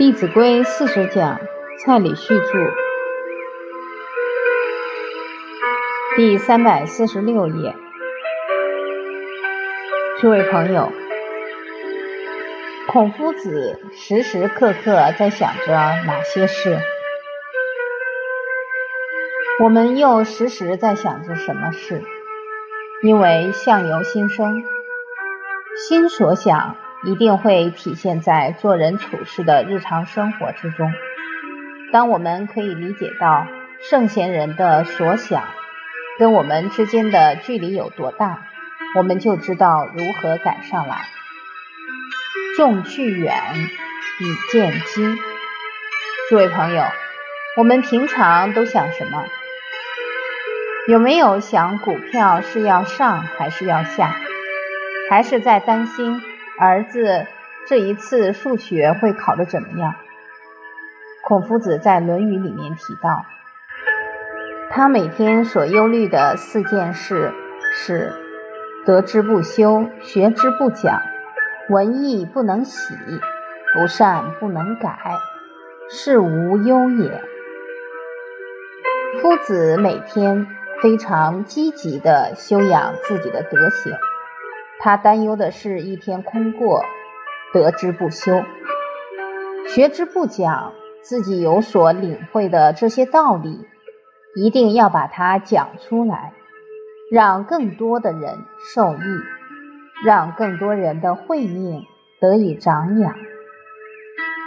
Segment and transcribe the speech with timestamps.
[0.00, 1.38] 弟子规四十讲，
[1.84, 2.72] 蔡礼旭著，
[6.16, 7.76] 第三百四十六页。
[10.18, 10.90] 诸位朋友，
[12.88, 15.74] 孔夫子时时刻刻在想着
[16.06, 16.78] 哪些事？
[19.62, 22.02] 我们又时时在想着什么事？
[23.02, 24.64] 因为相由心生，
[25.86, 26.74] 心所想。
[27.02, 30.92] 一定会体现在做人处事的日常生活之中。
[31.92, 33.46] 当我们可以理解到
[33.90, 35.42] 圣贤人的所想
[36.18, 38.42] 跟我们之间的距离有多大，
[38.96, 40.96] 我们就知道如何赶上来。
[42.56, 43.34] 众去远，
[44.20, 45.16] 以见机。
[46.28, 46.84] 诸位朋友，
[47.56, 49.24] 我们平常都想什么？
[50.86, 54.14] 有没有想股票是要上还是要下？
[55.08, 56.22] 还是在担心？
[56.60, 57.26] 儿子
[57.66, 59.94] 这一次数学会考得怎么样？
[61.24, 63.24] 孔夫子在《论语》里面提到，
[64.68, 67.32] 他每天所忧虑的四件事
[67.72, 68.12] 是：
[68.84, 71.00] 得之不修，学之不讲，
[71.70, 72.94] 文艺不能喜，
[73.72, 74.98] 不善不能改，
[75.88, 77.22] 是无忧也。
[79.22, 80.46] 夫子每天
[80.82, 83.94] 非常积极地修养自己的德行。
[84.82, 86.82] 他担忧的是一天空过，
[87.52, 88.42] 得之不修，
[89.68, 93.66] 学之不讲，自己有所领会的这些道理，
[94.34, 96.32] 一定要把它讲出来，
[97.10, 98.38] 让更多的人
[98.74, 98.98] 受益，
[100.04, 101.84] 让更多人的慧命
[102.18, 103.14] 得以长养。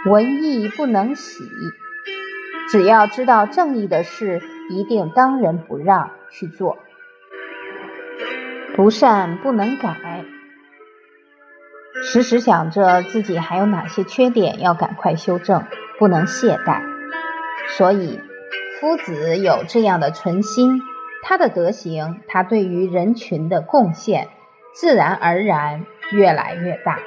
[0.06, 1.44] 文艺不能喜，
[2.68, 6.76] 只要知道正义的事，一定当仁不让去做。
[8.76, 10.24] 不善不能改，
[12.02, 15.64] 时时想着自己还有哪些缺点要赶快修正，
[15.96, 16.82] 不能懈怠。
[17.68, 18.20] 所以，
[18.80, 20.80] 夫子有这样的存心，
[21.22, 24.26] 他的德行，他对于人群的贡献，
[24.72, 26.98] 自然而然越来越大，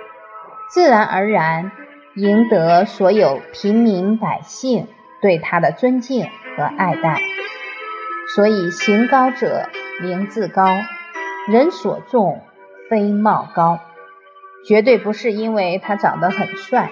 [0.70, 1.74] 自然而然
[2.16, 4.88] 赢得所有平民百姓
[5.22, 7.20] 对他的尊敬和爱戴。
[8.34, 9.68] 所以，行高者
[10.02, 10.64] 名自高。
[11.48, 12.42] 人所重
[12.90, 13.80] 非貌高，
[14.66, 16.92] 绝对不是因为他长得很帅，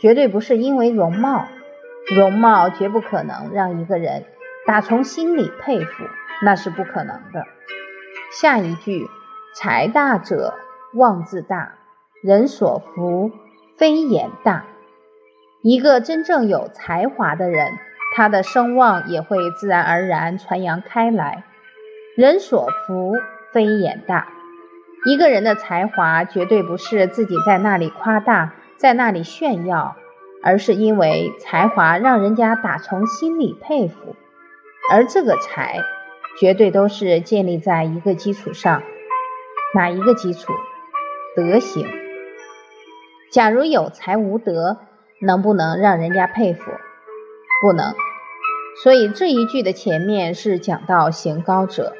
[0.00, 1.46] 绝对不是因为容貌，
[2.14, 4.24] 容貌绝不可能让一个人
[4.66, 6.04] 打从心里佩服，
[6.42, 7.46] 那是不可能的。
[8.38, 9.08] 下一句，
[9.54, 10.52] 才大者
[10.92, 11.76] 望自大，
[12.22, 13.32] 人所服
[13.78, 14.66] 非言大。
[15.62, 17.72] 一个真正有才华的人，
[18.14, 21.44] 他的声望也会自然而然传扬开来，
[22.14, 23.14] 人所服。
[23.52, 24.28] 非眼大，
[25.04, 29.96] 一个人的才华绝对不是自己在那里夸大，在那里炫耀，
[30.42, 34.16] 而是因为才华让人家打从心里佩服。
[34.90, 35.80] 而这个才，
[36.38, 38.82] 绝对都是建立在一个基础上，
[39.74, 40.52] 哪一个基础？
[41.34, 41.88] 德行。
[43.32, 44.78] 假如有才无德，
[45.20, 46.70] 能不能让人家佩服？
[47.60, 47.94] 不能。
[48.82, 51.94] 所以这一句的前面是讲到行高者。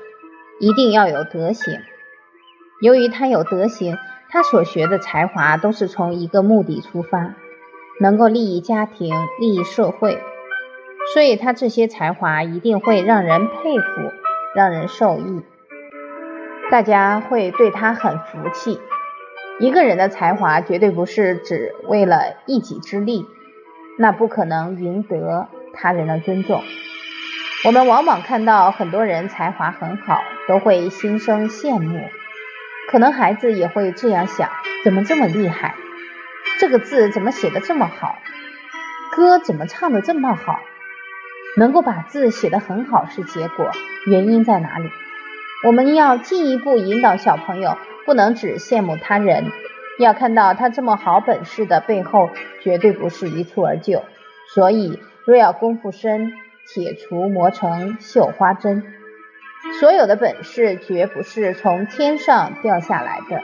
[0.58, 1.80] 一定要有德行。
[2.80, 3.96] 由于他有德行，
[4.28, 7.34] 他所学的才华都是从一个目的出发，
[8.00, 10.18] 能够利益家庭、利益社会，
[11.12, 14.12] 所以他这些才华一定会让人佩服，
[14.54, 15.42] 让人受益。
[16.70, 18.80] 大家会对他很服气。
[19.58, 23.24] 一个人的才华绝对不是只为了一己之利，
[23.98, 26.62] 那不可能赢得他人的尊重。
[27.64, 32.08] 我们往往看到很多人才华很好，都会心生羡慕。
[32.88, 34.50] 可能孩子也会这样想：
[34.84, 35.74] 怎么这么厉害？
[36.60, 38.18] 这个字怎么写的这么好？
[39.10, 40.60] 歌怎么唱的这么好？
[41.56, 43.70] 能够把字写得很好是结果，
[44.06, 44.90] 原因在哪里？
[45.64, 49.50] 我们要进一步引导小朋友，不能只羡慕他人，
[49.98, 52.30] 要看到他这么好本事的背后，
[52.60, 54.04] 绝对不是一蹴而就。
[54.54, 56.32] 所以，若要功夫深。
[56.66, 58.82] 铁杵磨成绣花针，
[59.80, 63.40] 所有的本事绝不是从天上掉下来的。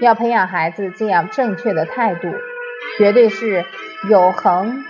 [0.00, 2.32] 要培养孩子这样正确的态度，
[2.98, 3.64] 绝对是
[4.10, 4.84] 有恒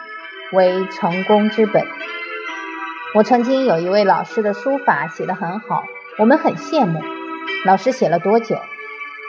[0.53, 1.85] 为成功之本。
[3.15, 5.85] 我曾经有一位老师的书法写得很好，
[6.19, 7.01] 我们很羡慕。
[7.65, 8.57] 老师写了多久？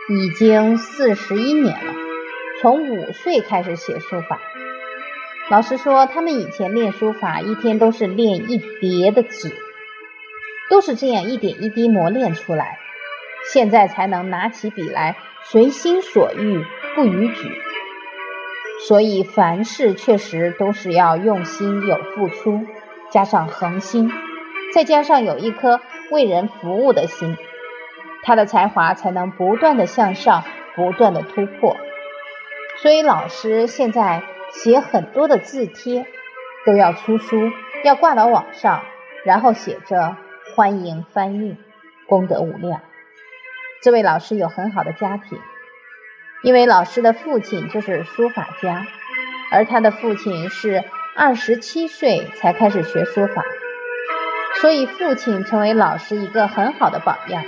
[0.10, 1.94] 已经四十一年了，
[2.62, 4.40] 从五岁开始写书法。
[5.50, 9.52] 老师说，他们以前练书法，一天都是练一叠的纸，
[10.70, 12.78] 都是这样一点一滴磨练出来，
[13.52, 16.64] 现在才能拿起笔来，随心所欲，
[16.94, 17.50] 不逾矩。
[18.88, 22.68] 所以凡事确实都是要用心有付出，
[23.10, 24.12] 加上恒心，
[24.76, 25.82] 再加上有一颗
[26.12, 27.36] 为人服务的心，
[28.22, 30.44] 他的才华才能不断的向上，
[30.76, 31.76] 不断的突破。
[32.84, 36.06] 所以老师现在写很多的字帖，
[36.66, 37.52] 都要出书，
[37.84, 38.84] 要挂到网上，
[39.26, 40.18] 然后写着
[40.56, 41.58] 欢迎翻译，
[42.08, 42.82] 功德无量。
[43.82, 45.40] 这位老师有很好的家庭。
[46.42, 48.86] 因为老师的父亲就是书法家，
[49.52, 53.44] 而他的父亲是二十七岁才开始学书法，
[54.62, 57.44] 所以父亲成为老师一个很好的榜样。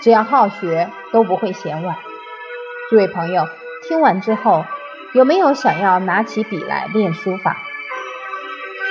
[0.00, 1.96] 只要好学，都不会嫌晚。
[2.90, 3.46] 诸位朋友，
[3.86, 4.64] 听完之后，
[5.14, 7.58] 有没有想要拿起笔来练书法？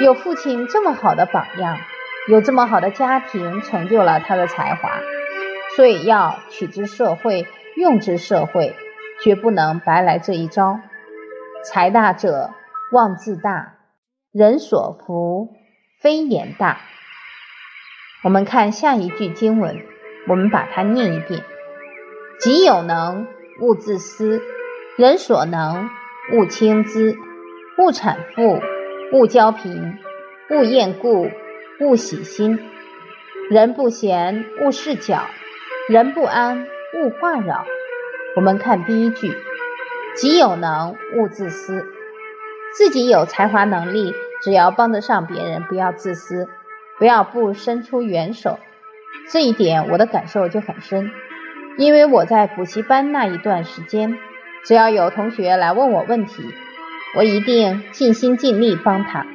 [0.02, 1.80] 有父亲这么好的榜样，
[2.28, 4.90] 有这么好的家庭，成就了他的才华，
[5.76, 8.76] 所以要取之社会，用之社会。
[9.24, 10.80] 绝不能白来这一招。
[11.64, 12.50] 财大者
[12.92, 13.76] 妄自大，
[14.32, 15.50] 人所福
[16.02, 16.80] 非言大。
[18.24, 19.86] 我们看下一句经文，
[20.28, 21.44] 我们把它念一遍：
[22.40, 23.28] 己有能，
[23.60, 24.42] 勿自私；
[24.98, 25.88] 人所能，
[26.34, 27.16] 勿轻资；
[27.78, 28.62] 勿产妇，
[29.12, 29.98] 勿骄贫；
[30.50, 31.30] 勿厌故，
[31.80, 32.58] 勿喜新；
[33.50, 35.24] 人不闲，勿事搅；
[35.90, 37.66] 人不安，勿话扰。
[38.38, 39.34] 我们看第一句
[40.16, 41.86] ：“己有能，勿自私。”
[42.74, 46.48] 自己有才华能力，只要帮得上别人，不要自私，
[46.98, 48.58] 不要不伸出援手。
[49.30, 51.12] 这一点我的感受就很深，
[51.78, 54.18] 因为我在补习班那一段时间，
[54.64, 56.44] 只要有同学来问我问题，
[57.16, 59.26] 我一定尽心尽力帮他。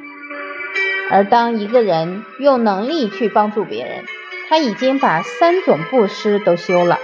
[1.09, 4.05] 而当一个人用能力去帮助别人，
[4.49, 6.97] 他已经把三种布施都修了。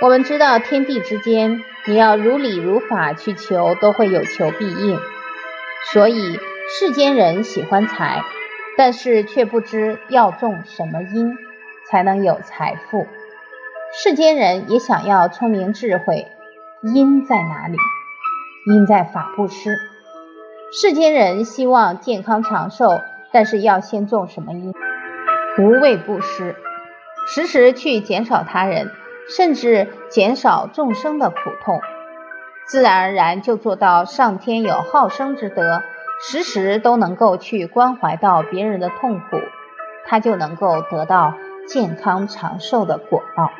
[0.00, 4.98] 我们知道天地之间，你要如理如法去求，都会有求必应。
[5.92, 6.38] 所以
[6.68, 8.22] 世间人喜欢财，
[8.76, 11.36] 但是却不知要种什么因
[11.88, 13.06] 才能有财富。
[13.92, 16.28] 世间人也想要聪明智慧，
[16.84, 17.76] 因在哪里？
[18.66, 19.76] 因在法布施。
[20.72, 22.98] 世间人希望健康长寿，
[23.32, 24.72] 但是要先种什么因？
[25.58, 26.56] 无畏布施，
[27.28, 28.90] 时时去减少他人。
[29.28, 31.80] 甚至减少众生的苦痛，
[32.66, 35.80] 自然而然就做到上天有好生之德，
[36.20, 39.38] 时时都能够去关怀到别人的痛苦，
[40.06, 41.34] 他就能够得到
[41.68, 43.52] 健康长寿的果报。